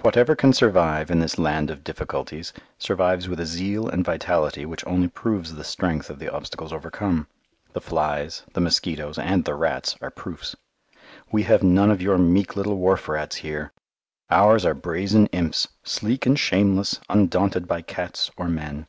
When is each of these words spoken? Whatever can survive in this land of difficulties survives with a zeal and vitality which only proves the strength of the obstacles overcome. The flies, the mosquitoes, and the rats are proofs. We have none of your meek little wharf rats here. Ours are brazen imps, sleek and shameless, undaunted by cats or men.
Whatever 0.00 0.34
can 0.34 0.54
survive 0.54 1.10
in 1.10 1.18
this 1.18 1.36
land 1.38 1.70
of 1.70 1.84
difficulties 1.84 2.54
survives 2.78 3.28
with 3.28 3.38
a 3.38 3.44
zeal 3.44 3.86
and 3.86 4.02
vitality 4.02 4.64
which 4.64 4.82
only 4.86 5.08
proves 5.08 5.52
the 5.52 5.62
strength 5.62 6.08
of 6.08 6.18
the 6.18 6.32
obstacles 6.32 6.72
overcome. 6.72 7.26
The 7.74 7.82
flies, 7.82 8.44
the 8.54 8.62
mosquitoes, 8.62 9.18
and 9.18 9.44
the 9.44 9.54
rats 9.54 9.94
are 10.00 10.08
proofs. 10.10 10.56
We 11.30 11.42
have 11.42 11.62
none 11.62 11.90
of 11.90 12.00
your 12.00 12.16
meek 12.16 12.56
little 12.56 12.78
wharf 12.78 13.10
rats 13.10 13.36
here. 13.36 13.72
Ours 14.30 14.64
are 14.64 14.72
brazen 14.72 15.26
imps, 15.26 15.68
sleek 15.84 16.24
and 16.24 16.38
shameless, 16.38 17.00
undaunted 17.10 17.68
by 17.68 17.82
cats 17.82 18.30
or 18.38 18.48
men. 18.48 18.86